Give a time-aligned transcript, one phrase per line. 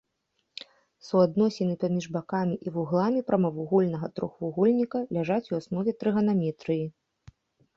[1.09, 6.85] Суадносіны паміж бакамі і вугламі прамавугольнага трохвугольніка ляжаць у аснове трыганаметрыі.